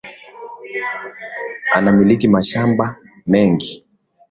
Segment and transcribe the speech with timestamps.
[1.77, 2.85] Anamiliki mashamba
[3.27, 3.71] mengi